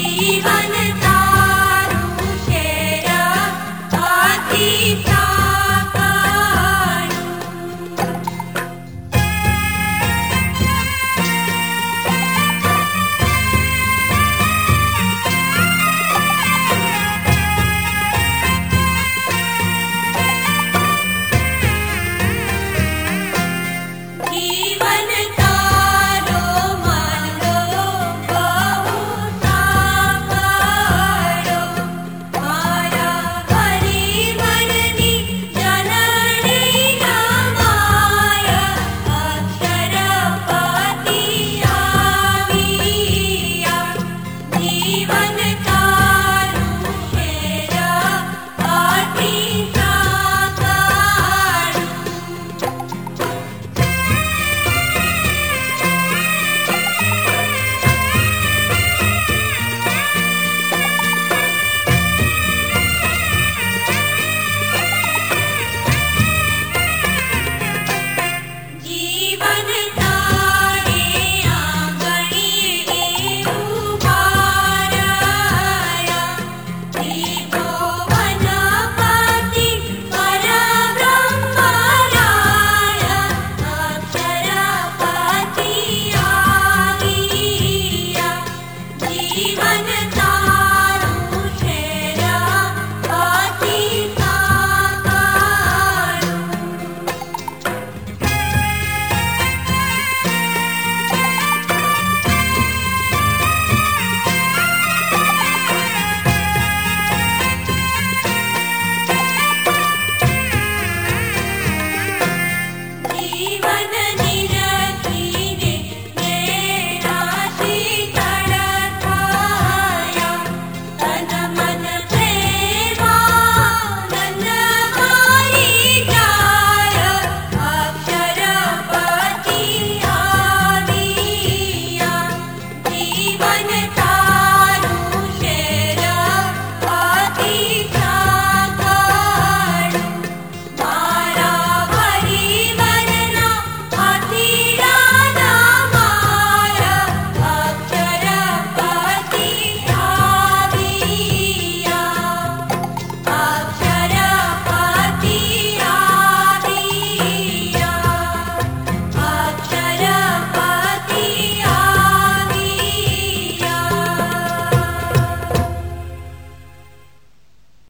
जीवन 0.00 0.99